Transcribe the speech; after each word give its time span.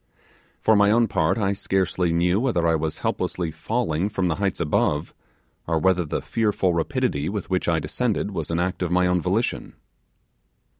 For 0.59 0.75
my 0.75 0.89
own 0.89 1.07
part, 1.07 1.37
I 1.37 1.53
scarcely 1.53 2.11
knew 2.11 2.39
whether 2.39 2.65
I 2.65 2.73
was 2.73 2.97
helplessly 3.05 3.51
falling 3.51 4.09
from 4.09 4.29
the 4.29 4.37
heights 4.37 4.59
above, 4.59 5.13
or 5.67 5.77
whether 5.77 6.05
the 6.05 6.23
fearful 6.23 6.73
rapidity 6.73 7.29
with 7.29 7.51
which 7.51 7.67
I 7.69 7.77
descended 7.77 8.31
was 8.31 8.49
an 8.49 8.57
act 8.59 8.81
of 8.81 8.89
my 8.89 9.05
own 9.05 9.21
volition. 9.21 9.75